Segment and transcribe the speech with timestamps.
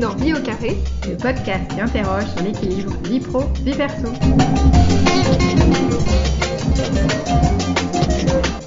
[0.00, 4.08] dans Vie au carré, le podcast qui interroge sur l'équilibre vie pro, vie perso.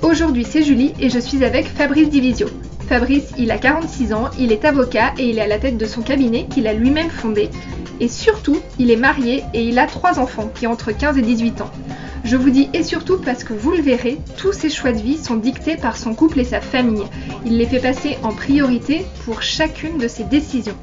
[0.04, 2.48] Aujourd'hui, c'est Julie et je suis avec Fabrice Divisio.
[2.88, 5.86] Fabrice, il a 46 ans, il est avocat et il est à la tête de
[5.88, 7.50] son cabinet qu'il a lui-même fondé.
[8.00, 11.24] Et surtout, il est marié et il a trois enfants qui ont entre 15 et
[11.24, 11.72] 18 ans.
[12.24, 15.18] Je vous dis et surtout parce que vous le verrez, tous ses choix de vie
[15.18, 17.06] sont dictés par son couple et sa famille.
[17.44, 20.78] Il les fait passer en priorité pour chacune de ses décisions.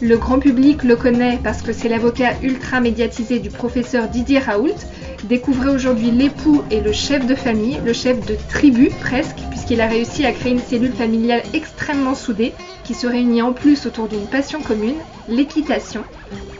[0.00, 4.76] Le grand public le connaît parce que c'est l'avocat ultra médiatisé du professeur Didier Raoult.
[5.24, 9.88] Découvrez aujourd'hui l'époux et le chef de famille, le chef de tribu presque, puisqu'il a
[9.88, 12.52] réussi à créer une cellule familiale extrêmement soudée
[12.84, 14.94] qui se réunit en plus autour d'une passion commune,
[15.28, 16.04] l'équitation.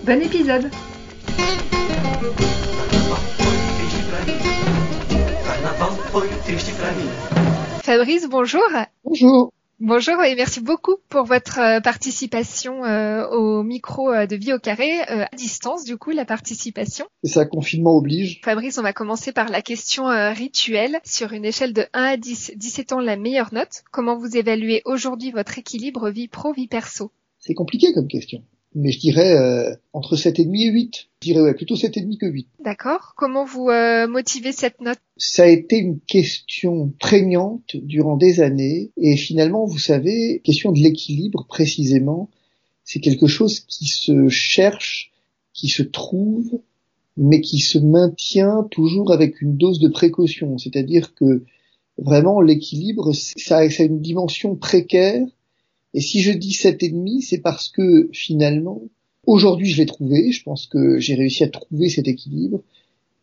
[0.03, 0.69] Bon épisode
[7.85, 8.69] Fabrice, bonjour.
[9.05, 9.53] Bonjour.
[9.81, 14.59] Bonjour et merci beaucoup pour votre euh, participation euh, au micro euh, de Vie au
[14.59, 17.07] carré à distance du coup la participation.
[17.23, 18.41] Et ça confinement oblige.
[18.43, 22.55] Fabrice, on va commencer par la question rituelle sur une échelle de 1 à 10,
[22.57, 23.85] 17 ans la meilleure note.
[23.93, 27.13] Comment vous évaluez aujourd'hui votre équilibre vie pro vie perso?
[27.39, 28.43] C'est compliqué comme question
[28.75, 30.95] mais je dirais euh, entre 7,5 et 8.
[31.23, 32.49] Je dirais ouais, plutôt 7,5 que 8.
[32.65, 33.15] D'accord.
[33.17, 34.99] Comment vous euh, motivez cette note?
[35.17, 40.79] Ça a été une question prégnante durant des années et finalement, vous savez, question de
[40.79, 42.31] l'équilibre précisément,
[42.85, 45.13] c'est quelque chose qui se cherche,
[45.53, 46.61] qui se trouve,
[47.17, 50.57] mais qui se maintient toujours avec une dose de précaution.
[50.57, 51.45] C'est-à-dire que
[51.99, 55.27] vraiment l'équilibre, ça a une dimension précaire
[55.95, 58.83] et si je dis sept et demi, c'est parce que finalement,
[59.27, 62.61] aujourd'hui je l'ai trouvé, je pense que j'ai réussi à trouver cet équilibre,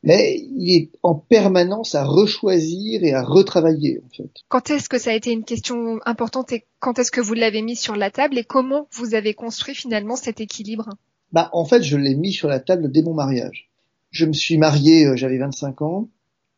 [0.03, 4.29] mais il est en permanence à rechoisir et à retravailler en fait.
[4.47, 7.61] Quand est-ce que ça a été une question importante et quand est-ce que vous l'avez
[7.61, 10.89] mis sur la table et comment vous avez construit finalement cet équilibre?
[11.31, 13.69] Bah en fait, je l'ai mis sur la table dès mon mariage.
[14.11, 16.07] Je me suis marié, euh, j'avais 25 ans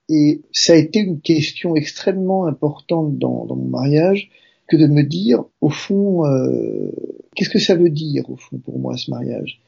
[0.10, 4.30] et ça a été une question extrêmement importante dans, dans mon mariage
[4.68, 6.92] que de me dire, au fond, euh,
[7.36, 9.62] qu'est-ce que ça veut dire, au fond, pour moi, ce mariage?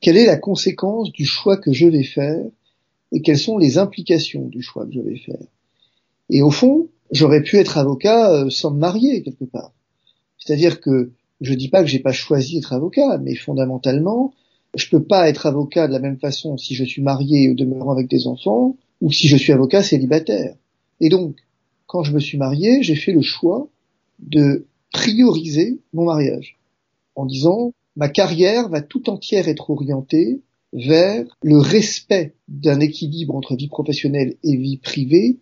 [0.00, 2.44] Quelle est la conséquence du choix que je vais faire
[3.12, 5.46] et quelles sont les implications du choix que je vais faire?
[6.28, 9.72] Et au fond, j'aurais pu être avocat euh, sans me marier, quelque part.
[10.38, 14.32] C'est-à-dire que je dis pas que j'ai pas choisi d'être avocat, mais fondamentalement,
[14.74, 17.92] je peux pas être avocat de la même façon si je suis marié ou demeurant
[17.92, 20.56] avec des enfants ou si je suis avocat célibataire.
[21.00, 21.36] Et donc,
[21.86, 23.68] quand je me suis marié, j'ai fait le choix
[24.22, 26.58] de prioriser mon mariage
[27.14, 30.40] en disant ma carrière va tout entière être orientée
[30.72, 35.38] vers le respect d'un équilibre entre vie professionnelle et vie privée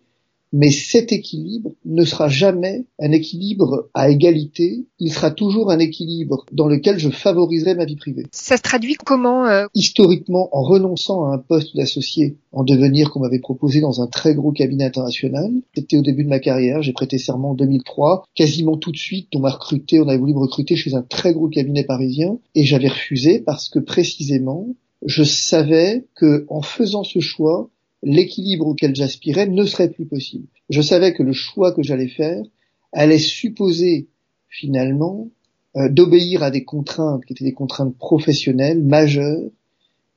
[0.53, 6.45] mais cet équilibre ne sera jamais un équilibre à égalité, il sera toujours un équilibre
[6.51, 8.25] dans lequel je favoriserai ma vie privée.
[8.31, 9.65] Ça se traduit comment euh...
[9.73, 14.35] Historiquement, en renonçant à un poste d'associé en devenir qu'on m'avait proposé dans un très
[14.35, 18.77] gros cabinet international, c'était au début de ma carrière, j'ai prêté serment en 2003, quasiment
[18.77, 21.47] tout de suite on m'a recruté, on avait voulu me recruter chez un très gros
[21.47, 24.67] cabinet parisien, et j'avais refusé parce que précisément,
[25.05, 27.69] je savais que en faisant ce choix,
[28.03, 30.47] l'équilibre auquel j'aspirais ne serait plus possible.
[30.69, 32.43] Je savais que le choix que j'allais faire
[32.91, 34.07] allait supposer
[34.49, 35.29] finalement
[35.77, 39.49] euh, d'obéir à des contraintes qui étaient des contraintes professionnelles majeures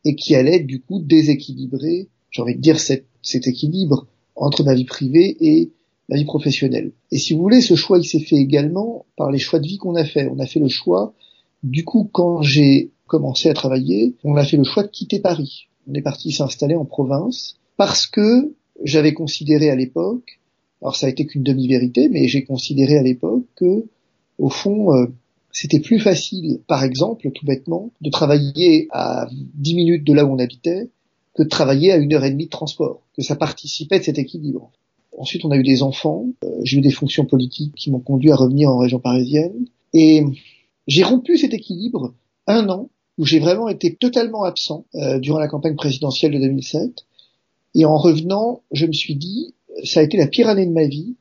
[0.05, 4.75] et qui allaient du coup déséquilibrer, j'ai envie de dire cet, cet équilibre entre ma
[4.75, 5.71] vie privée et
[6.09, 6.93] ma vie professionnelle.
[7.11, 9.78] Et si vous voulez, ce choix il s'est fait également par les choix de vie
[9.78, 10.28] qu'on a fait.
[10.28, 11.15] On a fait le choix,
[11.62, 15.69] du coup, quand j'ai commencé à travailler, on a fait le choix de quitter Paris.
[15.89, 20.40] On est parti s'installer en province parce que j'avais considéré à l'époque,
[20.82, 23.86] alors ça a été qu'une demi-vérité, mais j'ai considéré à l'époque que,
[24.38, 25.06] au fond, euh,
[25.50, 30.32] c'était plus facile, par exemple, tout bêtement, de travailler à 10 minutes de là où
[30.32, 30.91] on habitait
[31.34, 34.18] que de travailler à une heure et demie de transport, que ça participait de cet
[34.18, 34.70] équilibre.
[35.16, 38.32] Ensuite, on a eu des enfants, euh, j'ai eu des fonctions politiques qui m'ont conduit
[38.32, 40.24] à revenir en région parisienne, et
[40.86, 42.15] j'ai rompu cet équilibre
[42.47, 47.06] un an où j'ai vraiment été totalement absent euh, durant la campagne présidentielle de 2007,
[47.74, 50.86] et en revenant, je me suis dit, ça a été la pire année de ma
[50.86, 51.16] vie.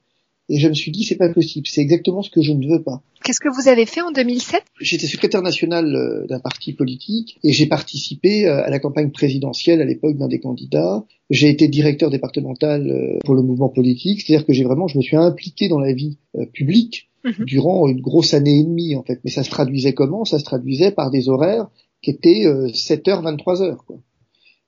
[0.49, 1.65] Et je me suis dit, c'est pas possible.
[1.67, 3.01] C'est exactement ce que je ne veux pas.
[3.23, 7.53] Qu'est-ce que vous avez fait en 2007 J'étais secrétaire national euh, d'un parti politique et
[7.53, 11.05] j'ai participé euh, à la campagne présidentielle à l'époque d'un des candidats.
[11.29, 15.01] J'ai été directeur départemental euh, pour le mouvement politique, c'est-à-dire que j'ai vraiment, je me
[15.01, 16.17] suis impliqué dans la vie
[16.51, 17.45] publique mmh.
[17.45, 19.21] durant une grosse année et demie en fait.
[19.23, 20.25] Mais ça se traduisait comment?
[20.25, 21.69] Ça se traduisait par des horaires
[22.01, 23.77] qui étaient 7h, 23h.
[23.87, 23.99] Quoi.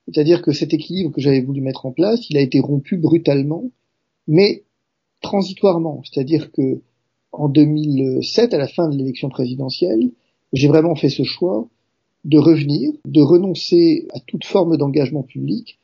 [0.06, 3.64] C'est-à-dire que cet équilibre que j'avais voulu mettre en place, il a été rompu brutalement,
[4.28, 4.64] mais
[5.20, 6.02] transitoirement.
[6.04, 6.80] C'est-à-dire que
[7.32, 10.10] en 2007, à la fin de l'élection présidentielle,
[10.52, 11.68] j'ai vraiment fait ce choix
[12.24, 15.78] de revenir, de renoncer à toute forme d'engagement public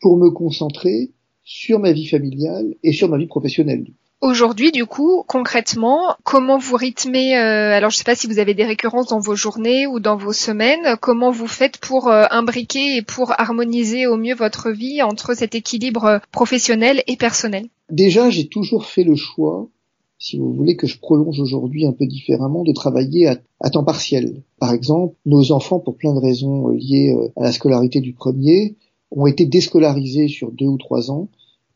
[0.00, 1.10] pour me concentrer
[1.42, 3.86] sur ma vie familiale et sur ma vie professionnelle.
[4.24, 8.38] Aujourd'hui, du coup, concrètement, comment vous rythmez euh, Alors, je ne sais pas si vous
[8.38, 10.96] avez des récurrences dans vos journées ou dans vos semaines.
[11.02, 15.54] Comment vous faites pour euh, imbriquer et pour harmoniser au mieux votre vie entre cet
[15.54, 17.66] équilibre professionnel et personnel?
[17.90, 19.68] Déjà, j'ai toujours fait le choix,
[20.18, 23.26] si vous voulez que je prolonge aujourd'hui un peu différemment, de travailler
[23.60, 24.42] à, temps partiel.
[24.58, 28.76] Par exemple, nos enfants, pour plein de raisons liées euh, à la scolarité du premier,
[29.10, 31.28] ont été déscolarisés sur deux ou trois ans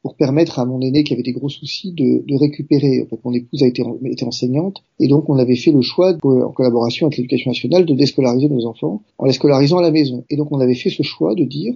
[0.03, 3.03] pour permettre à mon aîné qui avait des gros soucis de, de récupérer.
[3.03, 6.17] En fait, mon épouse a été, été, enseignante et donc on avait fait le choix,
[6.23, 10.25] en collaboration avec l'éducation nationale, de déscolariser nos enfants en les scolarisant à la maison.
[10.31, 11.75] Et donc on avait fait ce choix de dire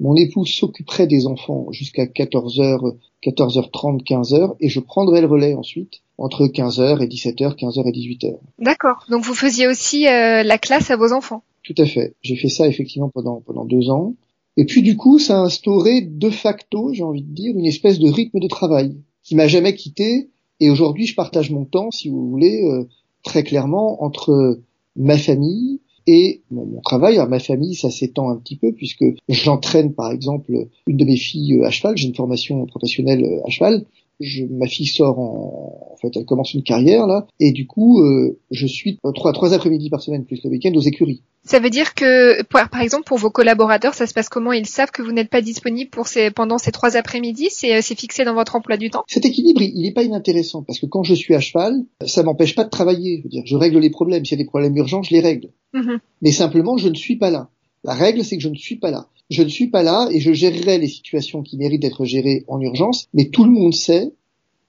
[0.00, 2.94] mon épouse s'occuperait des enfants jusqu'à 14h,
[3.24, 8.36] 14h30, 15h et je prendrai le relais ensuite entre 15h et 17h, 15h et 18h.
[8.60, 9.04] D'accord.
[9.10, 11.42] Donc vous faisiez aussi euh, la classe à vos enfants?
[11.64, 12.14] Tout à fait.
[12.22, 14.14] J'ai fait ça effectivement pendant pendant deux ans.
[14.58, 18.00] Et puis du coup, ça a instauré de facto, j'ai envie de dire, une espèce
[18.00, 20.30] de rythme de travail qui m'a jamais quitté.
[20.58, 22.82] Et aujourd'hui, je partage mon temps, si vous voulez, euh,
[23.22, 24.58] très clairement entre
[24.96, 27.14] ma famille et mon, mon, travail.
[27.14, 31.16] Alors ma famille, ça s'étend un petit peu puisque j'entraîne par exemple une de mes
[31.16, 31.96] filles à cheval.
[31.96, 33.84] J'ai une formation professionnelle à cheval
[34.20, 38.02] je, ma fille sort en, en fait, elle commence une carrière là, et du coup,
[38.02, 41.22] euh, je suis trois, trois après-midi par semaine plus le week-end aux écuries.
[41.44, 44.52] Ça veut dire que, par exemple, pour vos collaborateurs, ça se passe comment?
[44.52, 47.48] Ils savent que vous n'êtes pas disponible pour ces, pendant ces trois après-midi?
[47.50, 49.02] C'est euh, fixé dans votre emploi du temps?
[49.06, 52.54] Cet équilibre, il n'est pas inintéressant parce que quand je suis à cheval, ça m'empêche
[52.54, 53.18] pas de travailler.
[53.18, 54.26] Je, veux dire, je règle les problèmes.
[54.26, 55.48] S'il y a des problèmes urgents, je les règle.
[55.72, 55.96] Mmh.
[56.20, 57.48] Mais simplement, je ne suis pas là.
[57.88, 60.20] La règle, c'est que je ne suis pas là je ne suis pas là et
[60.20, 64.12] je gérerai les situations qui méritent d'être gérées en urgence, mais tout le monde sait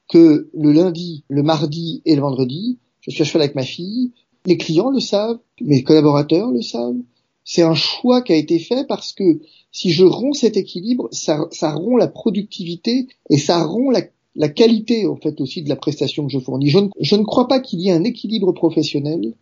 [0.10, 4.12] que le lundi, le mardi et le vendredi, je suis à cheval avec ma fille,
[4.46, 6.98] les clients le savent, mes collaborateurs le savent.
[7.46, 9.40] C'est un choix qui a été fait parce que
[9.72, 13.96] si je romps cet équilibre, ça, rompt la productivité et ça rompt
[14.36, 16.70] la, qualité en fait aussi de la prestation que je fournis.
[16.70, 19.34] Je ne crois pas qu'il y ait un équilibre professionnel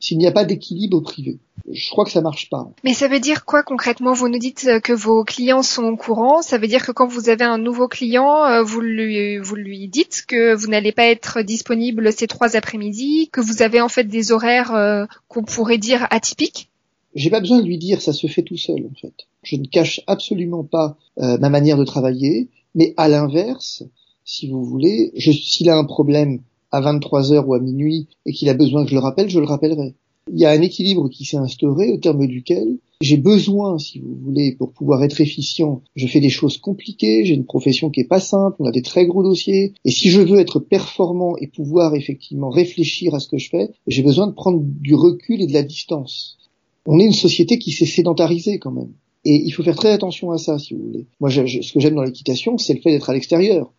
[0.00, 1.38] s'il n'y a pas d'équilibre privé.
[1.70, 2.70] Je crois que ça marche pas.
[2.84, 4.12] Mais ça veut dire quoi concrètement?
[4.14, 6.40] Vous nous dites que vos clients sont au courant.
[6.40, 9.88] Ça veut dire que quand vous avez un nouveau client, euh, vous lui, vous lui
[9.88, 14.04] dites que vous n'allez pas être disponible ces trois après-midi, que vous avez en fait
[14.04, 16.70] des horaires euh, qu'on pourrait dire atypiques?
[17.14, 19.14] J'ai pas besoin de lui dire, ça se fait tout seul en fait.
[19.42, 23.82] Je ne cache absolument pas euh, ma manière de travailler, mais à l'inverse,
[24.24, 26.40] si vous voulez, s'il a un problème
[26.70, 29.40] à 23 heures ou à minuit et qu'il a besoin que je le rappelle, je
[29.40, 29.94] le rappellerai.
[30.30, 34.16] Il y a un équilibre qui s'est instauré au terme duquel j'ai besoin, si vous
[34.16, 38.08] voulez, pour pouvoir être efficient, je fais des choses compliquées, j'ai une profession qui est
[38.08, 41.46] pas simple, on a des très gros dossiers, et si je veux être performant et
[41.46, 45.46] pouvoir effectivement réfléchir à ce que je fais, j'ai besoin de prendre du recul et
[45.46, 46.38] de la distance.
[46.86, 48.92] On est une société qui s'est sédentarisée quand même.
[49.24, 51.06] Et il faut faire très attention à ça, si vous voulez.
[51.20, 53.72] Moi, ce que j'aime dans l'équitation, c'est le fait d'être à l'extérieur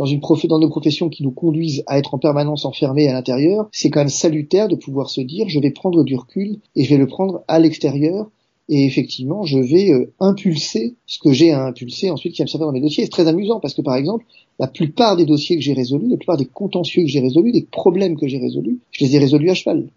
[0.00, 0.46] dans une prof...
[0.46, 4.00] dans nos professions qui nous conduisent à être en permanence enfermés à l'intérieur, c'est quand
[4.00, 7.06] même salutaire de pouvoir se dire je vais prendre du recul et je vais le
[7.06, 8.30] prendre à l'extérieur
[8.70, 12.48] et effectivement je vais euh, impulser ce que j'ai à impulser ensuite qui va me
[12.48, 13.04] servir dans mes dossiers.
[13.04, 14.24] C'est très amusant parce que par exemple
[14.58, 17.66] la plupart des dossiers que j'ai résolus, la plupart des contentieux que j'ai résolus, des
[17.70, 19.90] problèmes que j'ai résolus, je les ai résolus à cheval.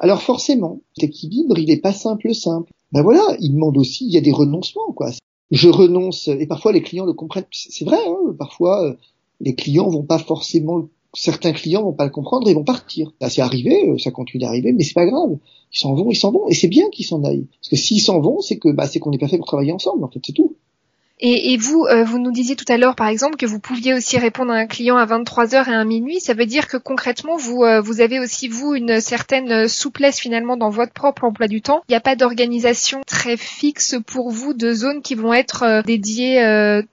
[0.00, 2.72] Alors forcément, cet équilibre, il n'est pas simple simple.
[2.90, 5.12] Ben voilà, il demande aussi, il y a des renoncements quoi.
[5.52, 7.46] Je renonce et parfois les clients le comprennent.
[7.52, 8.94] C'est vrai, hein, parfois euh,
[9.40, 13.12] les clients vont pas forcément certains clients vont pas le comprendre et vont partir.
[13.20, 15.36] Là, c'est arrivé, euh, ça continue d'arriver, mais c'est pas grave.
[15.72, 17.46] Ils s'en vont, ils s'en vont, et c'est bien qu'ils s'en aillent.
[17.60, 19.72] Parce que s'ils s'en vont, c'est que bah, c'est qu'on n'est pas fait pour travailler
[19.72, 20.04] ensemble.
[20.04, 20.56] En fait, c'est tout.
[21.20, 23.92] Et, et vous, euh, vous nous disiez tout à l'heure, par exemple, que vous pouviez
[23.92, 26.18] aussi répondre à un client à 23 heures et à minuit.
[26.18, 30.56] Ça veut dire que concrètement, vous, euh, vous avez aussi vous une certaine souplesse finalement
[30.56, 31.82] dans votre propre emploi du temps.
[31.88, 35.82] Il n'y a pas d'organisation très fixe pour vous de zones qui vont être euh,
[35.82, 36.20] dédiées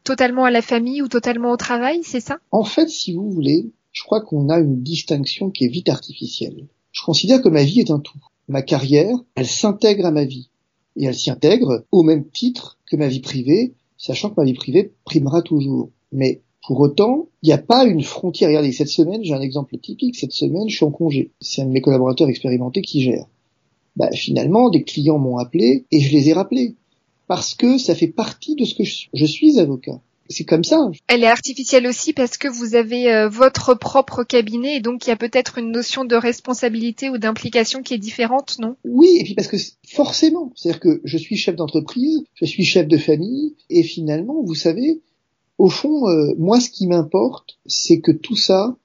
[0.03, 2.37] totalement à la famille ou totalement au travail, c'est ça?
[2.51, 6.67] En fait, si vous voulez, je crois qu'on a une distinction qui est vite artificielle.
[6.91, 8.19] Je considère que ma vie est un tout.
[8.47, 10.49] Ma carrière, elle s'intègre à ma vie.
[10.95, 14.53] Et elle s'y intègre au même titre que ma vie privée, sachant que ma vie
[14.53, 15.89] privée primera toujours.
[16.11, 18.49] Mais pour autant, il n'y a pas une frontière.
[18.49, 20.15] Regardez, cette semaine, j'ai un exemple typique.
[20.15, 21.31] Cette semaine, je suis en congé.
[21.39, 23.25] C'est un de mes collaborateurs expérimentés qui gère.
[23.95, 26.75] Bah, finalement, des clients m'ont appelé et je les ai rappelés.
[27.27, 29.09] Parce que ça fait partie de ce que je suis.
[29.13, 29.99] Je suis avocat
[30.29, 30.89] c'est comme ça.
[31.07, 35.09] Elle est artificielle aussi parce que vous avez euh, votre propre cabinet et donc il
[35.09, 38.75] y a peut-être une notion de responsabilité ou d'implication qui est différente, non?
[38.83, 39.57] Oui, et puis parce que
[39.87, 44.55] forcément, c'est-à-dire que je suis chef d'entreprise, je suis chef de famille et finalement, vous
[44.55, 45.01] savez,
[45.57, 48.77] au fond, euh, moi ce qui m'importe, c'est que tout ça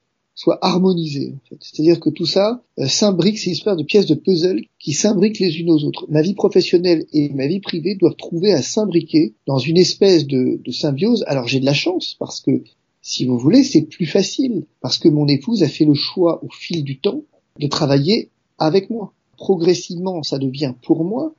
[0.42, 1.34] soit harmonisé.
[1.36, 1.56] En fait.
[1.60, 5.38] C'est-à-dire que tout ça euh, s'imbrique, c'est une espèce de pièces de puzzle qui s'imbriquent
[5.38, 6.06] les unes aux autres.
[6.08, 10.60] Ma vie professionnelle et ma vie privée doivent trouver à s'imbriquer dans une espèce de,
[10.64, 11.22] de symbiose.
[11.28, 12.64] Alors j'ai de la chance parce que,
[13.02, 16.48] si vous voulez, c'est plus facile parce que mon épouse a fait le choix au
[16.50, 17.22] fil du temps
[17.60, 19.12] de travailler avec moi.
[19.36, 21.34] Progressivement, ça devient pour moi,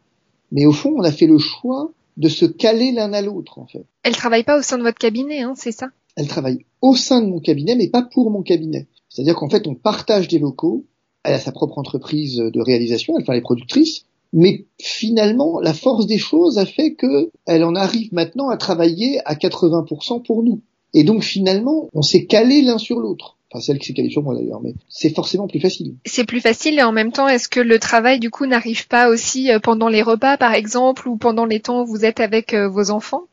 [0.54, 3.66] mais au fond, on a fait le choix de se caler l'un à l'autre, en
[3.66, 3.86] fait.
[4.04, 5.90] Elle travaille pas au sein de votre cabinet, hein, c'est ça?
[6.16, 8.88] Elle travaille au sein de mon cabinet, mais pas pour mon cabinet.
[9.14, 10.86] C'est-à-dire qu'en fait, on partage des locaux.
[11.24, 14.06] Elle a sa propre entreprise de réalisation, elle fait les productrices.
[14.34, 19.20] Mais finalement, la force des choses a fait que elle en arrive maintenant à travailler
[19.26, 20.62] à 80% pour nous.
[20.96, 23.38] Et donc finalement, on s'est calé l'un sur l'autre.
[23.52, 25.94] Enfin, celle qui s'est calée sur moi d'ailleurs, mais c'est forcément plus facile.
[26.06, 29.10] C'est plus facile et en même temps, est-ce que le travail du coup n'arrive pas
[29.10, 32.56] aussi euh, pendant les repas par exemple ou pendant les temps où vous êtes avec
[32.56, 33.26] euh, vos enfants?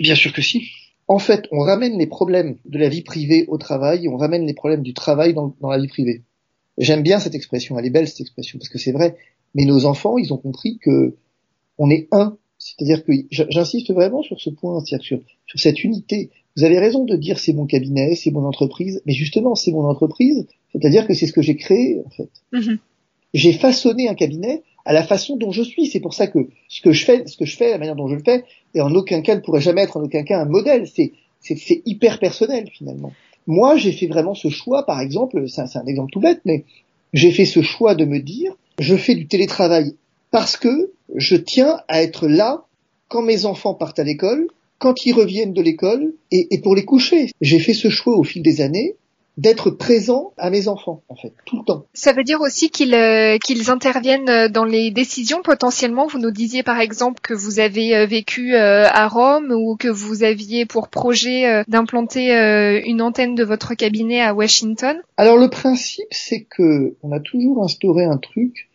[0.00, 0.70] Bien sûr que si.
[1.10, 4.54] En fait, on ramène les problèmes de la vie privée au travail, on ramène les
[4.54, 6.22] problèmes du travail dans, dans la vie privée.
[6.78, 9.16] J'aime bien cette expression, elle est belle cette expression parce que c'est vrai.
[9.56, 11.16] Mais nos enfants, ils ont compris que
[11.78, 12.38] on est un.
[12.58, 16.30] C'est-à-dire que j'insiste vraiment sur ce point, c'est-à-dire sur, sur cette unité.
[16.56, 19.86] Vous avez raison de dire c'est mon cabinet, c'est mon entreprise, mais justement c'est mon
[19.86, 22.30] entreprise, c'est-à-dire que c'est ce que j'ai créé en fait.
[22.52, 22.78] Mhm.
[23.34, 25.86] J'ai façonné un cabinet à la façon dont je suis.
[25.86, 28.08] C'est pour ça que ce que je fais, ce que je fais, la manière dont
[28.08, 28.44] je le fais,
[28.74, 30.86] et en aucun cas ne pourrait jamais être en aucun cas un modèle.
[30.86, 33.12] C'est c'est hyper personnel finalement.
[33.46, 36.64] Moi, j'ai fait vraiment ce choix, par exemple, c'est un, exemple tout bête, mais
[37.12, 39.94] j'ai fait ce choix de me dire, je fais du télétravail
[40.30, 42.64] parce que je tiens à être là
[43.08, 47.30] quand mes enfants partent à l'école, quand ils reviennent de l'école et, pour les coucher.
[47.40, 48.94] J'ai fait ce choix au fil des années
[49.36, 51.86] d'être présent à mes enfants, en fait, tout le temps.
[51.94, 56.06] Ça veut dire aussi qu'ils euh, qu'ils interviennent dans les décisions potentiellement.
[56.06, 59.88] Vous nous disiez par exemple que vous avez euh, vécu euh, à Rome ou que
[59.88, 65.00] vous aviez pour projet euh, d'implanter euh, une antenne de votre cabinet à Washington.
[65.16, 68.68] Alors le principe, c'est que on a toujours instauré un truc,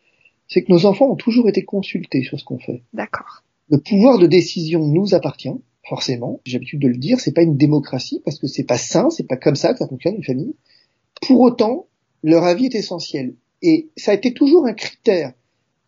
[0.47, 2.81] c'est que nos enfants ont toujours été consultés sur ce qu'on fait.
[2.93, 3.43] D'accord.
[3.69, 5.53] Le pouvoir de décision nous appartient
[5.87, 6.41] forcément.
[6.45, 9.27] J'ai l'habitude de le dire, c'est pas une démocratie parce que c'est pas sain, c'est
[9.27, 10.55] pas comme ça que ça fonctionne une famille.
[11.21, 11.87] Pour autant,
[12.23, 15.33] leur avis est essentiel et ça a été toujours un critère.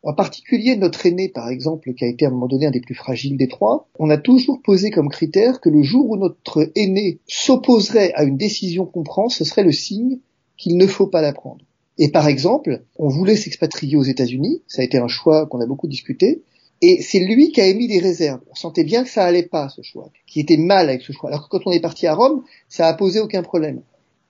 [0.04, 2.80] En particulier notre aîné, par exemple, qui a été à un moment donné un des
[2.80, 6.72] plus fragiles des trois, on a toujours posé comme critère que le jour où notre
[6.76, 10.20] aîné s'opposerait à une décision qu'on prend, ce serait le signe
[10.56, 11.66] qu'il ne faut pas la prendre.
[11.98, 15.66] Et par exemple, on voulait s'expatrier aux États-Unis, ça a été un choix qu'on a
[15.66, 16.44] beaucoup discuté,
[16.82, 18.42] et c'est lui qui a émis des réserves.
[18.52, 21.30] On sentait bien que ça allait pas, ce choix, qui était mal avec ce choix.
[21.30, 23.82] Alors que quand on est parti à Rome, ça a posé aucun problème.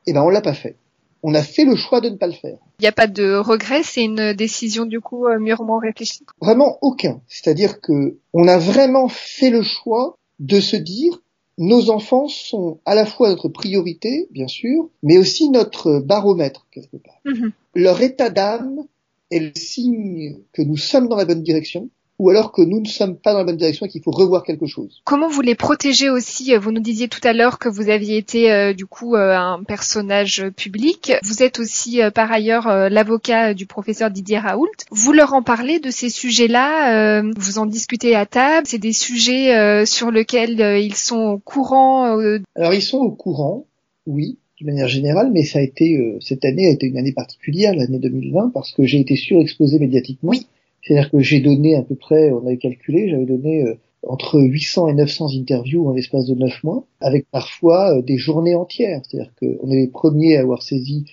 [0.06, 0.76] Eh ben, on l'a pas fait.
[1.24, 2.58] On a fait le choix de ne pas le faire.
[2.80, 6.24] Il n'y a pas de regret, c'est une décision du coup euh, mûrement réfléchie?
[6.42, 7.22] Vraiment aucun.
[7.28, 11.20] C'est-à-dire que on a vraiment fait le choix de se dire
[11.58, 16.98] nos enfants sont à la fois notre priorité, bien sûr, mais aussi notre baromètre quelque
[16.98, 17.20] part.
[17.26, 17.52] Mhm.
[17.74, 18.86] Leur état d'âme
[19.32, 21.90] est le signe que nous sommes dans la bonne direction
[22.20, 24.44] ou alors que nous ne sommes pas dans la bonne direction et qu'il faut revoir
[24.44, 25.02] quelque chose.
[25.04, 26.56] Comment vous les protégez aussi?
[26.56, 29.62] Vous nous disiez tout à l'heure que vous aviez été euh, du coup euh, un
[29.64, 31.14] personnage public.
[31.24, 34.66] Vous êtes aussi euh, par ailleurs euh, l'avocat du professeur Didier Raoult.
[34.90, 37.20] Vous leur en parlez de ces sujets-là?
[37.20, 38.66] Euh, Vous en discutez à table?
[38.66, 42.18] C'est des sujets euh, sur lesquels ils sont au courant
[42.56, 43.66] Alors ils sont au courant,
[44.08, 47.76] oui, de manière générale, mais ça a été cette année a été une année particulière,
[47.76, 50.32] l'année 2020, parce que j'ai été surexposé médiatiquement.
[50.32, 50.48] Oui.
[50.82, 54.90] C'est-à-dire que j'ai donné à peu près, on avait calculé, j'avais donné euh, entre 800
[54.90, 59.02] et 900 interviews en l'espace de 9 mois, avec parfois euh, des journées entières.
[59.04, 61.06] C'est-à-dire qu'on est les premiers à avoir saisi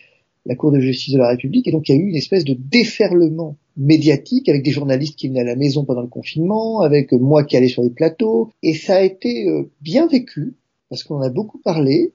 [0.47, 2.44] la Cour de justice de la République, et donc il y a eu une espèce
[2.44, 7.12] de déferlement médiatique avec des journalistes qui venaient à la maison pendant le confinement, avec
[7.12, 10.54] moi qui allais sur les plateaux, et ça a été euh, bien vécu,
[10.90, 12.12] parce qu'on en a beaucoup parlé,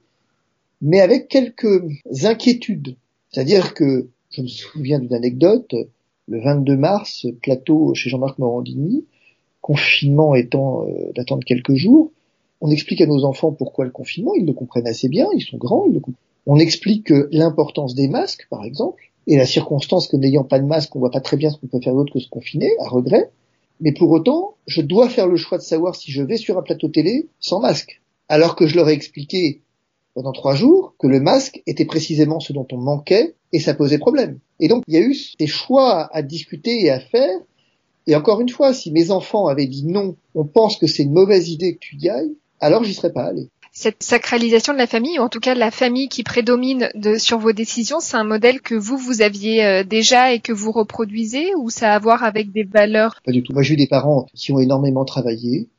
[0.80, 1.82] mais avec quelques
[2.22, 2.96] inquiétudes.
[3.30, 5.74] C'est-à-dire que je me souviens d'une anecdote,
[6.30, 9.04] le 22 mars, plateau chez Jean-Marc Morandini,
[9.60, 12.12] confinement étant euh, d'attendre quelques jours.
[12.60, 15.58] On explique à nos enfants pourquoi le confinement, ils le comprennent assez bien, ils sont
[15.58, 16.00] grands, ils le.
[16.46, 20.94] On explique l'importance des masques, par exemple, et la circonstance que n'ayant pas de masque,
[20.96, 23.30] on voit pas très bien ce qu'on peut faire d'autre que se confiner, à regret.
[23.80, 26.62] Mais pour autant, je dois faire le choix de savoir si je vais sur un
[26.62, 28.00] plateau télé sans masque.
[28.28, 29.60] Alors que je leur ai expliqué
[30.20, 33.96] pendant trois jours que le masque était précisément ce dont on manquait et ça posait
[33.96, 34.38] problème.
[34.58, 37.38] Et donc il y a eu des choix à discuter et à faire.
[38.06, 41.14] Et encore une fois, si mes enfants avaient dit non, on pense que c'est une
[41.14, 43.48] mauvaise idée que tu y ailles, alors j'y serais pas allé.
[43.72, 47.16] Cette sacralisation de la famille, ou en tout cas de la famille qui prédomine de,
[47.16, 50.70] sur vos décisions, c'est un modèle que vous, vous aviez euh, déjà et que vous
[50.70, 53.22] reproduisez, ou ça a à voir avec des valeurs?
[53.24, 53.54] Pas du tout.
[53.54, 55.70] Moi j'ai eu des parents qui ont énormément travaillé.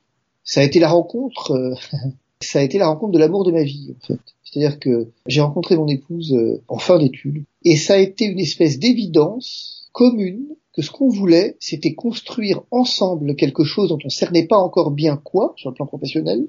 [0.43, 1.75] Ça a été la rencontre euh,
[2.45, 4.19] ça a été la rencontre de l'amour de ma vie, en fait.
[4.43, 8.39] C'est-à-dire que j'ai rencontré mon épouse euh, en fin d'études, et ça a été une
[8.39, 14.45] espèce d'évidence commune que ce qu'on voulait, c'était construire ensemble quelque chose dont on cernait
[14.45, 16.47] pas encore bien quoi sur le plan professionnel,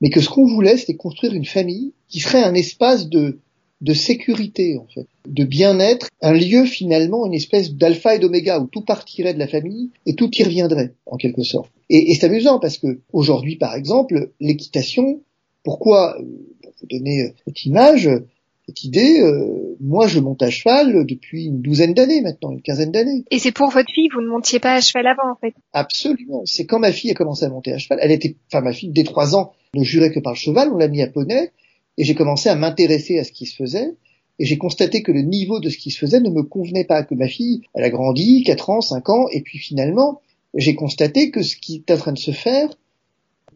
[0.00, 3.38] mais que ce qu'on voulait, c'était construire une famille qui serait un espace de
[3.80, 8.66] de sécurité en fait, de bien-être, un lieu finalement, une espèce d'alpha et d'oméga où
[8.66, 11.70] tout partirait de la famille et tout y reviendrait en quelque sorte.
[11.88, 15.22] Et, et c'est amusant parce que aujourd'hui, par exemple, l'équitation,
[15.62, 16.24] pourquoi, euh,
[16.62, 18.08] pour vous donner euh, cette image,
[18.66, 22.92] cette idée, euh, moi je monte à cheval depuis une douzaine d'années maintenant, une quinzaine
[22.92, 23.24] d'années.
[23.30, 26.42] Et c'est pour votre fille, vous ne montiez pas à cheval avant en fait Absolument.
[26.44, 27.98] C'est quand ma fille a commencé à monter à cheval.
[28.00, 30.70] Elle était, enfin ma fille dès trois ans ne jurait que par le cheval.
[30.72, 31.50] On l'a mis à poney
[31.98, 33.94] et j'ai commencé à m'intéresser à ce qui se faisait.
[34.38, 37.02] Et j'ai constaté que le niveau de ce qui se faisait ne me convenait pas,
[37.02, 40.22] que ma fille, elle a grandi, 4 ans, 5 ans, et puis finalement,
[40.54, 42.70] j'ai constaté que ce qui est en train de se faire,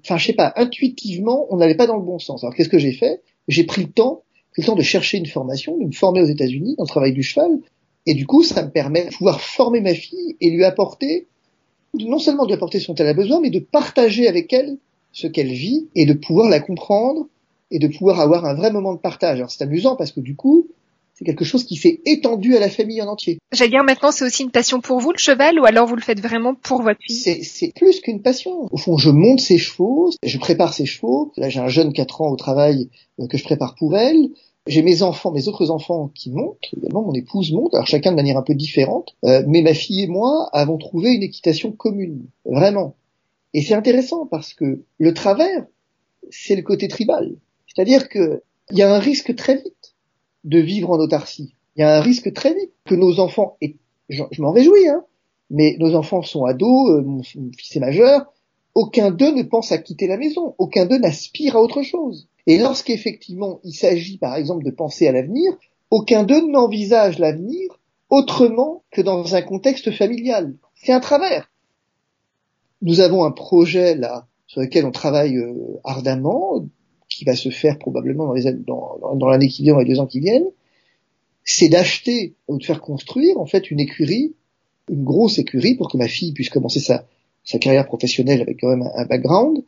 [0.05, 2.45] enfin je sais pas, intuitivement, on n'allait pas dans le bon sens.
[2.45, 3.23] Alors qu'est-ce que j'ai fait?
[3.49, 6.27] J'ai pris le temps, pris le temps de chercher une formation, de me former aux
[6.27, 7.59] États-Unis dans le travail du cheval,
[8.07, 11.27] et du coup, ça me permet de pouvoir former ma fille et lui apporter,
[11.95, 14.77] non seulement de lui apporter ce dont elle a besoin, mais de partager avec elle
[15.13, 17.29] ce qu'elle vit et de pouvoir la comprendre
[17.71, 19.39] et de pouvoir avoir un vrai moment de partage.
[19.39, 20.69] Alors c'est amusant parce que du coup,
[21.15, 23.39] c'est quelque chose qui s'est étendu à la famille en entier.
[23.53, 26.03] J'allais dire maintenant, c'est aussi une passion pour vous le cheval ou alors vous le
[26.03, 28.69] faites vraiment pour votre fille C'est plus qu'une passion.
[28.73, 31.33] Au fond, je monte ses chevaux, je prépare ses chevaux.
[31.37, 32.91] Là, j'ai un jeune 4 ans au travail
[33.21, 34.31] euh, que je prépare pour elle.
[34.67, 38.17] J'ai mes enfants, mes autres enfants qui montent, également mon épouse monte, alors chacun de
[38.17, 42.25] manière un peu différente, euh, mais ma fille et moi avons trouvé une équitation commune,
[42.47, 42.97] vraiment.
[43.53, 45.67] Et c'est intéressant parce que le travers,
[46.31, 47.37] c'est le côté tribal.
[47.67, 48.41] C'est-à-dire qu'il
[48.73, 49.94] y a un risque très vite
[50.45, 51.55] de vivre en autarcie.
[51.77, 53.77] Il y a un risque très vite que nos enfants, et
[54.09, 55.05] je, m'en réjouis, hein,
[55.51, 58.33] mais nos enfants sont ados, euh, mon, fils est majeur,
[58.75, 62.29] aucun d'eux ne pense à quitter la maison, aucun d'eux n'aspire à autre chose.
[62.47, 65.53] Et lorsqu'effectivement il s'agit par exemple de penser à l'avenir,
[65.91, 67.71] aucun d'eux n'envisage l'avenir
[68.11, 70.55] autrement que dans un contexte familial.
[70.75, 71.51] C'est un travers.
[72.83, 76.67] Nous avons un projet là sur lequel on travaille euh, ardemment,
[77.17, 78.35] qui va se faire probablement
[78.67, 80.47] dans, dans, l'année qui vient, dans les deux ans qui viennent,
[81.45, 84.35] c'est d'acheter ou de faire construire en fait une écurie,
[84.91, 87.07] une grosse écurie pour que ma fille puisse commencer sa,
[87.45, 89.63] sa carrière professionnelle avec quand même un, background.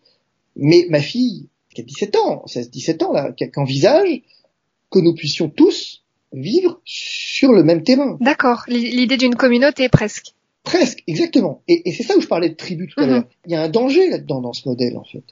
[0.57, 4.23] Mais ma fille, qui a 17 ans, 16-17 ans là, qui envisage
[4.91, 8.17] que nous puissions tous vivre sur le même terrain.
[8.21, 10.33] D'accord, l'idée d'une communauté presque.
[10.65, 11.63] Presque, exactement.
[11.69, 13.11] Et, c'est ça où je parlais de tribu tout à mhm.
[13.11, 13.25] l'heure.
[13.47, 15.23] Il y a un danger là-dedans dans ce modèle en fait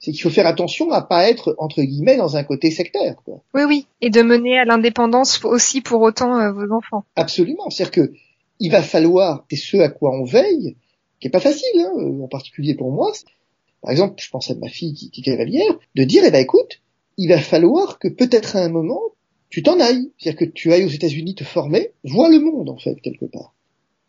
[0.00, 3.16] c'est qu'il faut faire attention à pas être entre guillemets dans un côté sectaire.
[3.24, 3.42] Quoi.
[3.54, 7.04] Oui, oui, et de mener à l'indépendance aussi pour autant euh, vos enfants.
[7.16, 8.12] Absolument, c'est-à-dire que
[8.58, 10.76] il va falloir, et ce à quoi on veille,
[11.20, 13.12] qui est pas facile, hein, en particulier pour moi.
[13.82, 16.40] Par exemple, je pense à ma fille qui, qui est cavalière, de dire, eh ben
[16.40, 16.82] écoute,
[17.16, 19.00] il va falloir que peut-être à un moment
[19.50, 22.76] tu t'en ailles, c'est-à-dire que tu ailles aux États-Unis te former, vois le monde en
[22.76, 23.52] fait quelque part.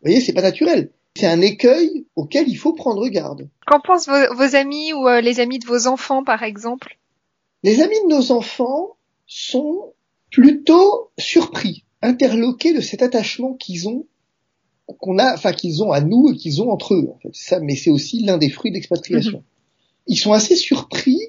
[0.00, 3.48] Vous voyez, c'est pas naturel c'est un écueil auquel il faut prendre garde.
[3.66, 6.98] Qu'en pensent vos, amis ou euh, les amis de vos enfants, par exemple?
[7.62, 8.96] Les amis de nos enfants
[9.26, 9.92] sont
[10.30, 14.06] plutôt surpris, interloqués de cet attachement qu'ils ont,
[14.86, 17.08] qu'on a, enfin qu'ils ont à nous et qu'ils ont entre eux.
[17.14, 19.38] En fait, ça, mais c'est aussi l'un des fruits d'expatriation.
[19.38, 19.44] Mhm.
[20.08, 21.20] Ils sont assez surpris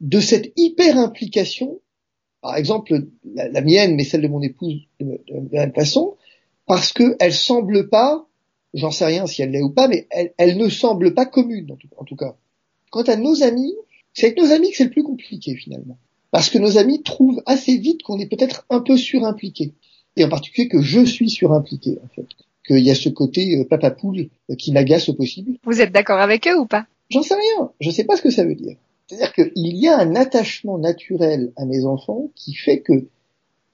[0.00, 1.80] de cette hyper implication.
[2.40, 5.20] Par exemple, la, mienne, mais celle de mon épouse de,
[5.52, 6.16] la même façon,
[6.66, 8.26] parce qu'elle semble pas
[8.74, 10.06] J'en sais rien si elle l'est ou pas, mais
[10.38, 12.36] elle, ne semble pas commune, en tout, cas.
[12.90, 13.74] Quant à nos amis,
[14.14, 15.98] c'est avec nos amis que c'est le plus compliqué, finalement.
[16.30, 19.74] Parce que nos amis trouvent assez vite qu'on est peut-être un peu surimpliqué.
[20.16, 22.26] Et en particulier que je suis surimpliqué, en fait.
[22.66, 25.56] Qu'il y a ce côté euh, papa poule euh, qui m'agace au possible.
[25.64, 26.86] Vous êtes d'accord avec eux ou pas?
[27.08, 27.72] J'en sais rien.
[27.80, 28.76] Je sais pas ce que ça veut dire.
[29.08, 33.06] C'est-à-dire qu'il y a un attachement naturel à mes enfants qui fait que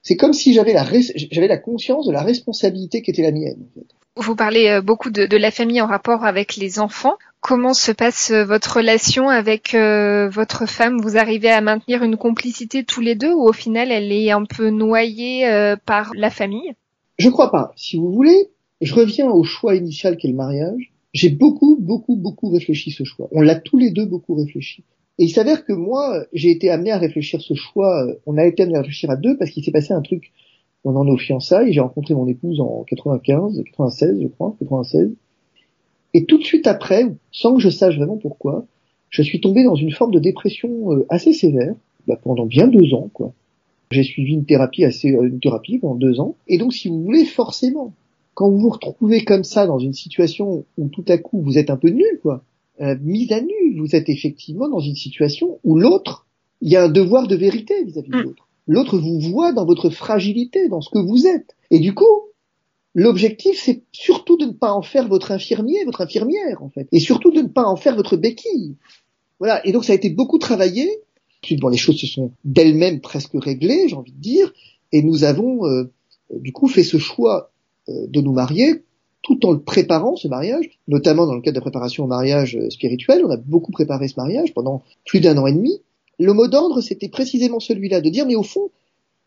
[0.01, 0.83] c'est comme si j'avais la,
[1.31, 3.67] j'avais la conscience de la responsabilité qui était la mienne.
[3.69, 3.85] En fait.
[4.19, 7.15] Vous parlez euh, beaucoup de, la famille en rapport avec les enfants.
[7.39, 10.99] Comment se passe euh, votre relation avec euh, votre femme?
[10.99, 14.43] Vous arrivez à maintenir une complicité tous les deux ou au final elle est un
[14.45, 15.47] peu noyée
[15.85, 16.73] par la famille?
[17.19, 17.73] Je crois pas.
[17.75, 18.49] Si vous voulez,
[18.81, 20.93] je reviens au choix initial qu'est le mariage.
[21.13, 23.27] J'ai beaucoup, beaucoup, beaucoup réfléchi ce choix.
[23.31, 24.83] On l'a tous les deux beaucoup réfléchi.
[25.19, 28.05] Et il s'avère que moi, j'ai été amené à réfléchir ce choix.
[28.25, 30.31] On a été amené à réfléchir à deux parce qu'il s'est passé un truc
[30.87, 31.73] pendant nos fiançailles.
[31.73, 35.11] J'ai rencontré mon épouse en 95, 96, je crois, 96.
[36.13, 38.65] Et tout de suite après, sans que je sache vraiment pourquoi,
[39.09, 41.75] je suis tombé dans une forme de dépression euh, assez sévère,
[42.07, 43.33] bah, pendant bien deux ans, quoi.
[43.91, 46.35] J'ai suivi une thérapie assez, euh, une thérapie pendant deux ans.
[46.47, 47.91] Et donc, si vous voulez, forcément,
[48.33, 51.69] quand vous vous retrouvez comme ça dans une situation où tout à coup vous êtes
[51.69, 52.43] un peu nul, quoi,
[52.79, 56.25] euh, mise à nu, vous êtes effectivement dans une situation où l'autre
[56.61, 58.21] il y a un devoir de vérité vis-à-vis de Mm.
[58.21, 58.46] l'autre.
[58.67, 61.55] L'autre vous voit dans votre fragilité, dans ce que vous êtes.
[61.71, 62.05] Et du coup,
[62.93, 66.87] l'objectif, c'est surtout de ne pas en faire votre infirmier, votre infirmière, en fait.
[66.91, 68.75] Et surtout de ne pas en faire votre béquille.
[69.39, 69.65] Voilà.
[69.65, 70.89] Et donc, ça a été beaucoup travaillé.
[71.43, 74.53] Ensuite, bon, les choses se sont d'elles-mêmes presque réglées, j'ai envie de dire.
[74.91, 75.91] Et nous avons, euh,
[76.33, 77.51] du coup, fait ce choix
[77.89, 78.83] euh, de nous marier
[79.27, 82.55] tout en le préparant, ce mariage, notamment dans le cadre de la préparation au mariage
[82.55, 83.23] euh, spirituel.
[83.25, 85.81] On a beaucoup préparé ce mariage pendant plus d'un an et demi.
[86.19, 88.71] Le mot d'ordre, c'était précisément celui-là, de dire, mais au fond,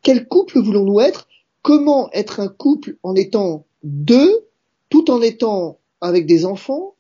[0.03, 1.29] quel couple voulons-nous être?
[1.63, 4.47] Comment être un couple en étant deux,
[4.89, 6.95] tout en étant avec des enfants?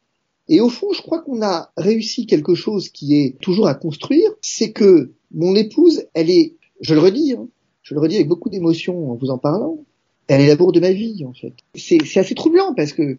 [0.48, 4.30] Et au fond, je crois qu'on a réussi quelque chose qui est toujours à construire,
[4.40, 7.48] c'est que mon épouse, elle est, je le redis, hein,
[7.82, 9.78] je le redis avec beaucoup d'émotion en vous en parlant,
[10.28, 11.54] elle est l'amour de ma vie, en fait.
[11.74, 13.18] C'est assez troublant parce que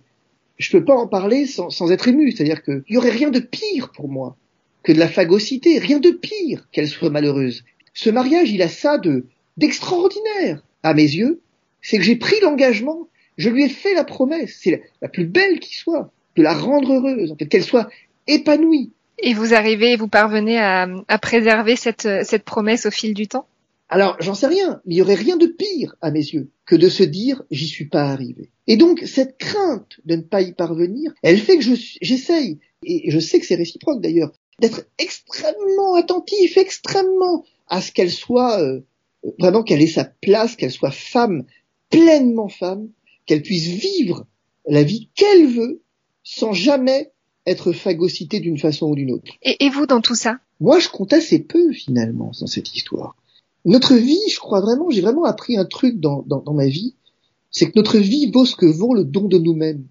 [0.57, 2.31] je peux pas en parler sans, sans être ému.
[2.31, 4.37] C'est-à-dire qu'il y aurait rien de pire pour moi
[4.83, 7.63] que de la phagocité, rien de pire qu'elle soit malheureuse.
[7.93, 9.25] Ce mariage, il a ça de
[9.57, 11.41] d'extraordinaire à mes yeux,
[11.81, 15.25] c'est que j'ai pris l'engagement, je lui ai fait la promesse, c'est la, la plus
[15.25, 17.89] belle qui soit, de la rendre heureuse, en fait, qu'elle soit
[18.27, 18.91] épanouie.
[19.19, 23.45] Et vous arrivez, vous parvenez à, à préserver cette, cette promesse au fil du temps?
[23.89, 26.77] Alors, j'en sais rien, mais il y aurait rien de pire à mes yeux que
[26.77, 28.49] de se dire j'y suis pas arrivé.
[28.67, 33.11] Et donc cette crainte de ne pas y parvenir, elle fait que je j'essaye et
[33.11, 34.31] je sais que c'est réciproque d'ailleurs
[34.61, 38.81] d'être extrêmement attentif, extrêmement à ce qu'elle soit euh,
[39.39, 41.45] vraiment qu'elle ait sa place, qu'elle soit femme,
[41.89, 42.89] pleinement femme,
[43.25, 44.25] qu'elle puisse vivre
[44.67, 45.81] la vie qu'elle veut
[46.23, 47.11] sans jamais
[47.47, 49.31] être phagocytée d'une façon ou d'une autre.
[49.41, 50.37] et, et vous dans tout ça?
[50.59, 53.15] Moi, je compte assez peu finalement dans cette histoire.
[53.65, 56.93] Notre vie, je crois vraiment, j'ai vraiment appris un truc dans, dans, dans ma vie,
[57.49, 59.87] c'est que notre vie vaut ce que vaut le don de nous-mêmes.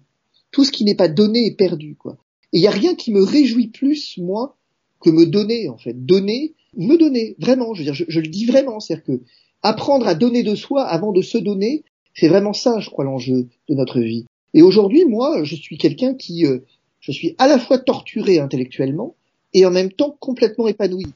[0.51, 2.17] Tout ce qui n'est pas donné est perdu, quoi.
[2.53, 4.57] Et il n'y a rien qui me réjouit plus, moi,
[5.01, 6.05] que me donner, en fait.
[6.05, 9.21] Donner, me donner, vraiment, je veux dire, je, je le dis vraiment, c'est-à-dire que
[9.63, 11.83] apprendre à donner de soi avant de se donner,
[12.13, 14.25] c'est vraiment ça, je crois, l'enjeu de notre vie.
[14.53, 16.59] Et aujourd'hui, moi, je suis quelqu'un qui, euh,
[16.99, 19.15] je suis à la fois torturé intellectuellement
[19.53, 21.07] et en même temps complètement épanoui.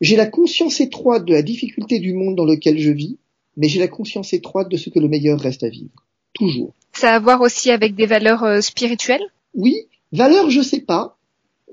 [0.00, 3.16] J'ai la conscience étroite de la difficulté du monde dans lequel je vis,
[3.56, 5.90] mais j'ai la conscience étroite de ce que le meilleur reste à vivre.
[6.34, 6.72] Toujours.
[6.92, 9.24] Ça a à voir aussi avec des valeurs euh, spirituelles?
[9.54, 11.16] Oui, valeur, je sais pas,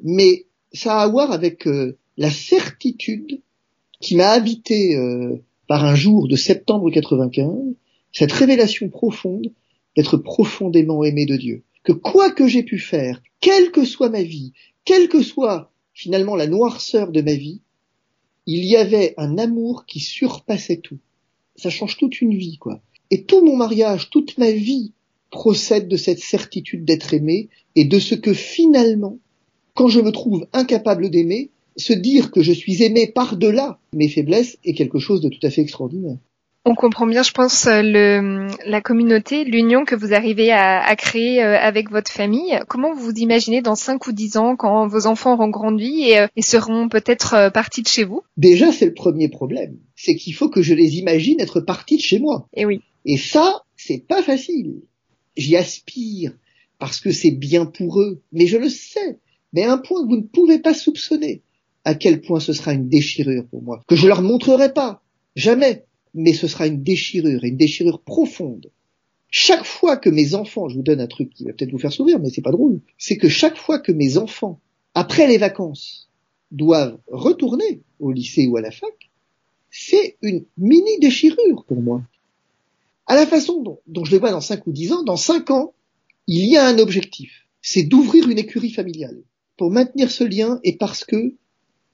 [0.03, 3.41] mais ça a à voir avec euh, la certitude
[4.01, 7.73] qui m'a habité euh, par un jour de septembre 95,
[8.11, 9.51] cette révélation profonde
[9.95, 11.63] d'être profondément aimé de Dieu.
[11.83, 16.35] Que quoi que j'ai pu faire, quelle que soit ma vie, quelle que soit finalement
[16.35, 17.61] la noirceur de ma vie,
[18.45, 20.99] il y avait un amour qui surpassait tout.
[21.55, 22.81] Ça change toute une vie, quoi.
[23.11, 24.93] Et tout mon mariage, toute ma vie
[25.31, 29.19] procède de cette certitude d'être aimé et de ce que finalement,
[29.75, 34.57] quand je me trouve incapable d'aimer, se dire que je suis aimé par-delà mes faiblesses
[34.63, 36.17] est quelque chose de tout à fait extraordinaire.
[36.67, 41.43] On comprend bien, je pense, le, la communauté, l'union que vous arrivez à, à créer
[41.43, 42.59] euh, avec votre famille.
[42.67, 46.21] Comment vous vous imaginez dans 5 ou 10 ans quand vos enfants auront grandi et,
[46.21, 48.23] euh, et seront peut-être euh, partis de chez vous?
[48.35, 49.77] Déjà, c'est le premier problème.
[49.95, 52.47] C'est qu'il faut que je les imagine être partis de chez moi.
[52.55, 52.81] Et oui.
[53.05, 54.81] Et ça, c'est pas facile.
[55.37, 56.31] J'y aspire
[56.79, 58.23] parce que c'est bien pour eux.
[58.31, 59.19] Mais je le sais.
[59.55, 61.41] Mais un point que vous ne pouvez pas soupçonner
[61.85, 63.81] à quel point ce sera une déchirure pour moi.
[63.87, 65.01] Que je leur montrerai pas.
[65.37, 65.85] Jamais.
[66.13, 68.69] Mais ce sera une déchirure, et une déchirure profonde.
[69.29, 71.93] Chaque fois que mes enfants, je vous donne un truc qui va peut-être vous faire
[71.93, 74.59] sourire, mais c'est pas drôle, c'est que chaque fois que mes enfants,
[74.93, 76.09] après les vacances,
[76.51, 79.09] doivent retourner au lycée ou à la fac,
[79.71, 82.01] c'est une mini déchirure pour moi.
[83.07, 85.49] À la façon dont, dont je le vois dans 5 ou 10 ans, dans 5
[85.51, 85.73] ans,
[86.27, 87.45] il y a un objectif.
[87.61, 89.21] C'est d'ouvrir une écurie familiale.
[89.57, 91.35] Pour maintenir ce lien et parce que,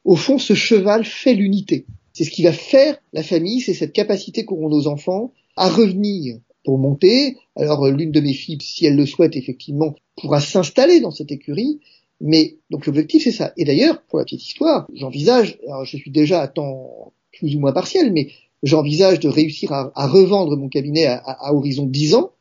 [0.03, 1.85] au fond, ce cheval fait l'unité.
[2.13, 6.37] C'est ce qui va faire la famille, c'est cette capacité qu'auront nos enfants à revenir
[6.63, 7.37] pour monter.
[7.55, 11.31] Alors euh, l'une de mes filles, si elle le souhaite effectivement, pourra s'installer dans cette
[11.31, 11.79] écurie.
[12.19, 13.53] Mais donc l'objectif c'est ça.
[13.57, 17.59] Et d'ailleurs, pour la petite histoire, j'envisage, alors je suis déjà à temps plus ou
[17.59, 18.29] moins partiel, mais
[18.61, 22.31] j'envisage de réussir à, revendre mon cabinet à horizon 10 ans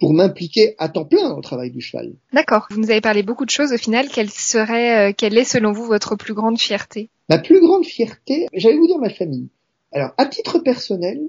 [0.00, 2.14] pour m'impliquer à temps plein le travail du cheval.
[2.32, 2.66] D'accord.
[2.70, 3.72] Vous nous avez parlé beaucoup de choses.
[3.72, 7.10] Au final, quelle serait, euh, quelle est selon vous votre plus grande fierté?
[7.28, 9.50] Ma plus grande fierté, j'allais vous dire ma famille.
[9.92, 11.20] Alors, à titre personnel,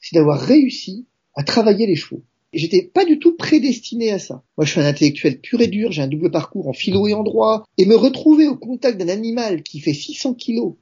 [0.00, 2.22] c'est d'avoir réussi à travailler les chevaux.
[2.52, 4.42] J'étais pas du tout prédestiné à ça.
[4.56, 7.12] Moi, je suis un intellectuel pur et dur, j'ai un double parcours en philo et
[7.12, 10.74] en droit, et me retrouver au contact d'un animal qui fait 600 kilos,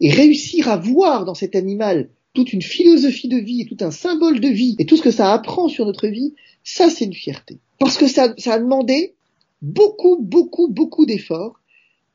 [0.00, 3.90] et réussir à voir dans cet animal toute une philosophie de vie, et tout un
[3.90, 7.14] symbole de vie, et tout ce que ça apprend sur notre vie, ça, c'est une
[7.14, 7.60] fierté.
[7.78, 9.14] Parce que ça, ça a demandé
[9.62, 11.60] beaucoup, beaucoup, beaucoup d'efforts,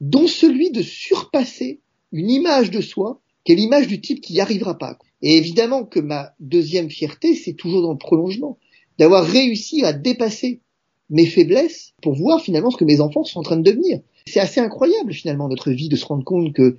[0.01, 1.79] dont celui de surpasser
[2.11, 4.97] une image de soi qui est l'image du type qui n'y arrivera pas.
[5.21, 8.57] Et évidemment que ma deuxième fierté, c'est toujours dans le prolongement,
[8.97, 10.61] d'avoir réussi à dépasser
[11.09, 13.99] mes faiblesses pour voir finalement ce que mes enfants sont en train de devenir.
[14.25, 16.77] C'est assez incroyable finalement notre vie de se rendre compte que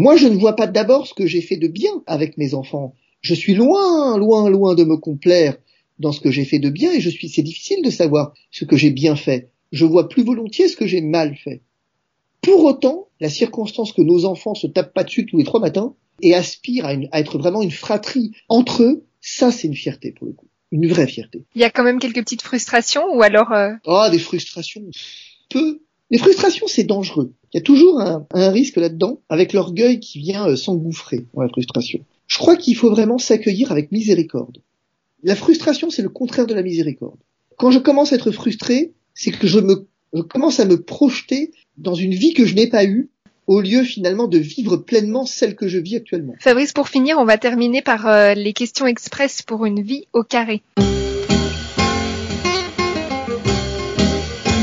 [0.00, 2.94] moi je ne vois pas d'abord ce que j'ai fait de bien avec mes enfants.
[3.20, 5.58] Je suis loin, loin, loin de me complaire
[5.98, 8.64] dans ce que j'ai fait de bien et je suis, c'est difficile de savoir ce
[8.64, 9.50] que j'ai bien fait.
[9.72, 11.60] Je vois plus volontiers ce que j'ai mal fait.
[12.40, 15.94] Pour autant, la circonstance que nos enfants se tapent pas dessus tous les trois matins
[16.22, 20.26] et aspirent à, à être vraiment une fratrie entre eux, ça c'est une fierté pour
[20.26, 21.44] le coup une vraie fierté.
[21.56, 23.72] Il y a quand même quelques petites frustrations ou alors euh...
[23.86, 24.82] Ah, des frustrations.
[25.48, 25.80] Peu.
[26.10, 27.34] Les frustrations, c'est dangereux.
[27.52, 31.48] Il y a toujours un, risque là-dedans, avec l'orgueil qui vient euh, s'engouffrer dans la
[31.48, 31.98] frustration.
[32.28, 34.58] Je crois qu'il faut vraiment s'accueillir avec miséricorde.
[35.24, 37.18] La frustration, c'est le contraire de la miséricorde.
[37.58, 39.88] Quand je commence à être frustré, c'est que je me,
[40.28, 43.10] commence à me projeter dans une vie que je n'ai pas eue,
[43.48, 46.36] au lieu finalement de vivre pleinement celle que je vis actuellement.
[46.38, 50.22] Fabrice, pour finir, on va terminer par euh, les questions express pour une vie au
[50.22, 50.62] carré.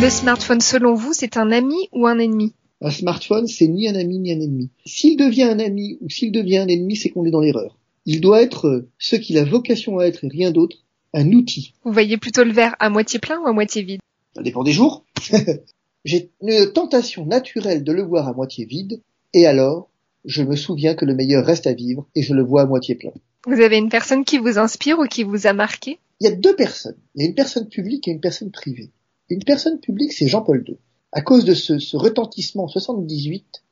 [0.02, 2.54] Le smartphone, selon vous, c'est un ami ou un ennemi?
[2.82, 4.70] Un smartphone, c'est ni un ami ni un ennemi.
[4.86, 7.78] S'il devient un ami ou s'il devient un ennemi, c'est qu'on est dans l'erreur.
[8.06, 10.78] Il doit être euh, ce qu'il a vocation à être et rien d'autre,
[11.14, 11.74] un outil.
[11.84, 14.00] Vous voyez plutôt le verre à moitié plein ou à moitié vide?
[14.36, 15.06] Ça dépend des jours.
[16.06, 19.02] J'ai une tentation naturelle de le voir à moitié vide,
[19.34, 19.90] et alors,
[20.24, 22.96] je me souviens que le meilleur reste à vivre, et je le vois à moitié
[22.96, 23.12] plein.
[23.46, 26.00] Vous avez une personne qui vous inspire ou qui vous a marqué?
[26.20, 26.98] Il y a deux personnes.
[27.16, 28.92] Il y a une personne publique et une personne privée.
[29.30, 30.78] Une personne publique, c'est Jean-Paul II.
[31.18, 33.64] À cause de ce, ce retentissement en 78,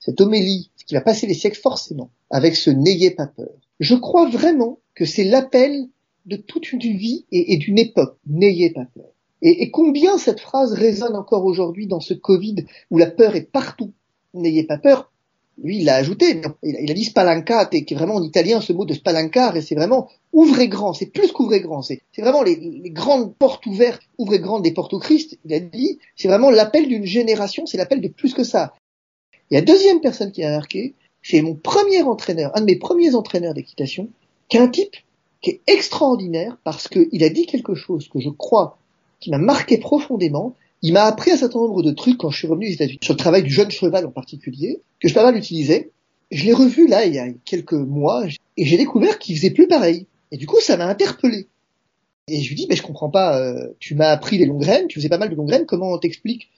[0.00, 3.48] cette homélie, qui va passer les siècles forcément, avec ce n'ayez pas peur.
[3.78, 5.88] Je crois vraiment que c'est l'appel
[6.26, 8.18] de toute une vie et, et d'une époque.
[8.26, 9.08] N'ayez pas peur.
[9.40, 13.50] Et, et, combien cette phrase résonne encore aujourd'hui dans ce Covid où la peur est
[13.50, 13.94] partout.
[14.34, 15.10] N'ayez pas peur.
[15.62, 16.40] Lui, il l'a ajouté.
[16.62, 19.74] Il a dit spalancate, qui est vraiment en italien ce mot de spalancare, et c'est
[19.74, 20.92] vraiment ouvrez grand.
[20.92, 21.82] C'est plus qu'ouvrez grand.
[21.82, 25.38] C'est vraiment les, grandes portes ouvertes, ouvrez grand des portes au Christ.
[25.44, 27.66] Il a dit, c'est vraiment l'appel d'une génération.
[27.66, 28.74] C'est l'appel de plus que ça.
[29.50, 33.14] Et la deuxième personne qui a marqué, c'est mon premier entraîneur, un de mes premiers
[33.14, 34.08] entraîneurs d'équitation,
[34.48, 34.96] qui est un type
[35.42, 38.78] qui est extraordinaire parce qu'il a dit quelque chose que je crois
[39.20, 40.54] qui m'a marqué profondément.
[40.82, 43.14] Il m'a appris un certain nombre de trucs quand je suis revenu aux États-Unis, sur
[43.14, 45.90] le travail du jeune cheval en particulier, que je pas mal utilisé.
[46.30, 48.24] Je l'ai revu là il y a quelques mois
[48.56, 50.06] et j'ai découvert qu'il faisait plus pareil.
[50.32, 51.48] Et du coup, ça m'a interpellé.
[52.28, 54.86] Et je lui dis, mais je comprends pas, euh, tu m'as appris les longues graines,
[54.86, 56.48] tu faisais pas mal de longues graines, comment on t'explique?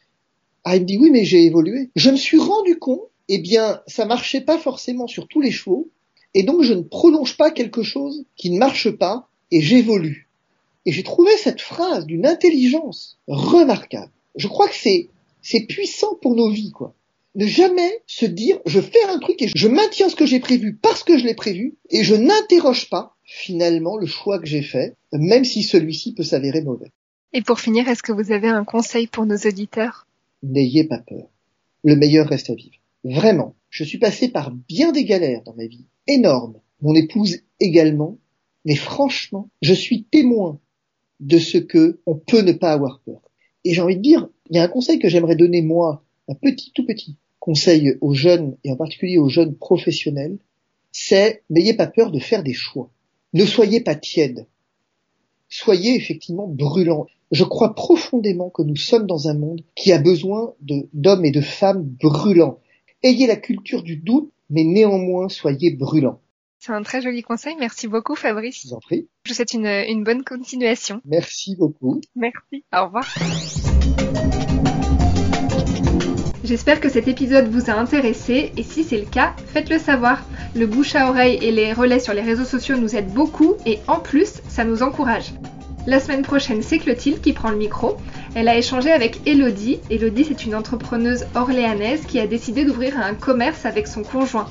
[0.64, 1.90] Ah, il me dit, oui, mais j'ai évolué.
[1.96, 5.88] Je me suis rendu compte, eh bien, ça marchait pas forcément sur tous les chevaux,
[6.34, 10.28] et donc je ne prolonge pas quelque chose qui ne marche pas, et j'évolue.
[10.84, 14.12] Et j'ai trouvé cette phrase d'une intelligence remarquable.
[14.36, 15.08] Je crois que c'est
[15.40, 16.94] c'est puissant pour nos vies, quoi.
[17.34, 20.76] Ne jamais se dire je fais un truc et je maintiens ce que j'ai prévu
[20.76, 24.96] parce que je l'ai prévu et je n'interroge pas finalement le choix que j'ai fait,
[25.12, 26.92] même si celui-ci peut s'avérer mauvais.
[27.32, 30.06] Et pour finir, est-ce que vous avez un conseil pour nos auditeurs?
[30.42, 31.28] N'ayez pas peur.
[31.82, 32.76] Le meilleur reste à vivre.
[33.04, 33.54] Vraiment.
[33.70, 35.86] Je suis passé par bien des galères dans ma vie.
[36.06, 36.60] Énormes.
[36.82, 38.18] Mon épouse également.
[38.66, 40.60] Mais franchement, je suis témoin
[41.22, 43.20] de ce que on peut ne pas avoir peur.
[43.64, 46.34] Et j'ai envie de dire, il y a un conseil que j'aimerais donner moi, un
[46.34, 50.38] petit, tout petit conseil aux jeunes et en particulier aux jeunes professionnels,
[50.92, 52.90] c'est n'ayez pas peur de faire des choix.
[53.32, 54.46] Ne soyez pas tiède.
[55.48, 57.06] Soyez effectivement brûlant.
[57.30, 61.40] Je crois profondément que nous sommes dans un monde qui a besoin d'hommes et de
[61.40, 62.58] femmes brûlants.
[63.02, 66.20] Ayez la culture du doute, mais néanmoins soyez brûlants.
[66.64, 67.56] C'est un très joli conseil.
[67.58, 68.60] Merci beaucoup, Fabrice.
[68.62, 69.08] Je vous en prie.
[69.24, 71.00] Je vous souhaite une, une bonne continuation.
[71.04, 72.00] Merci beaucoup.
[72.14, 72.64] Merci.
[72.72, 73.04] Au revoir.
[76.44, 80.24] J'espère que cet épisode vous a intéressé et si c'est le cas, faites-le savoir.
[80.54, 83.80] Le bouche à oreille et les relais sur les réseaux sociaux nous aident beaucoup et
[83.88, 85.32] en plus, ça nous encourage.
[85.88, 87.96] La semaine prochaine, c'est Clotilde qui prend le micro.
[88.36, 89.80] Elle a échangé avec Elodie.
[89.90, 94.46] Elodie, c'est une entrepreneuse orléanaise qui a décidé d'ouvrir un commerce avec son conjoint.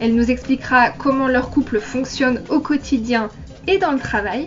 [0.00, 3.28] Elle nous expliquera comment leur couple fonctionne au quotidien
[3.66, 4.46] et dans le travail.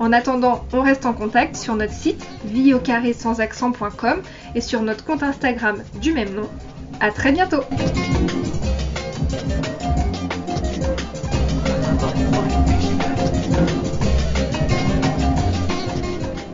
[0.00, 4.20] En attendant, on reste en contact sur notre site vie au carré sans accent.com
[4.54, 6.48] et sur notre compte Instagram du même nom.
[7.00, 7.62] À très bientôt!